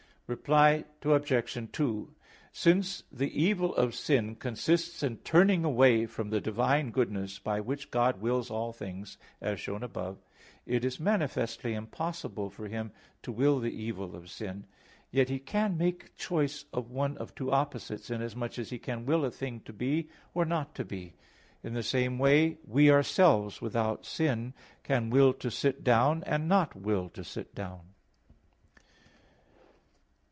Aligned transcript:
Reply 0.33 0.85
Obj. 1.01 1.69
2: 1.73 2.15
Since 2.53 3.03
the 3.11 3.29
evil 3.43 3.75
of 3.75 3.93
sin 3.93 4.35
consists 4.37 5.03
in 5.03 5.17
turning 5.17 5.65
away 5.65 6.05
from 6.05 6.29
the 6.29 6.39
divine 6.39 6.91
goodness, 6.91 7.37
by 7.37 7.59
which 7.59 7.91
God 7.91 8.21
wills 8.21 8.49
all 8.49 8.71
things, 8.71 9.17
as 9.41 9.67
above 9.67 10.19
shown, 10.19 10.19
it 10.65 10.85
is 10.85 11.01
manifestly 11.01 11.73
impossible 11.73 12.49
for 12.49 12.69
Him 12.69 12.93
to 13.23 13.31
will 13.33 13.59
the 13.59 13.71
evil 13.75 14.15
of 14.15 14.29
sin; 14.31 14.67
yet 15.11 15.27
He 15.27 15.37
can 15.37 15.75
make 15.77 16.15
choice 16.15 16.63
of 16.71 16.89
one 16.89 17.17
of 17.17 17.35
two 17.35 17.51
opposites, 17.51 18.09
inasmuch 18.09 18.57
as 18.57 18.69
He 18.69 18.79
can 18.79 19.05
will 19.05 19.25
a 19.25 19.31
thing 19.31 19.59
to 19.65 19.73
be, 19.73 20.07
or 20.33 20.45
not 20.45 20.73
to 20.75 20.85
be. 20.85 21.13
In 21.61 21.73
the 21.73 21.83
same 21.83 22.17
way 22.17 22.57
we 22.65 22.89
ourselves, 22.89 23.59
without 23.61 24.05
sin, 24.05 24.53
can 24.83 25.09
will 25.09 25.33
to 25.33 25.51
sit 25.51 25.83
down, 25.83 26.23
and 26.23 26.47
not 26.47 26.73
will 26.73 27.09
to 27.09 27.23
sit 27.25 27.53
down. 27.53 27.87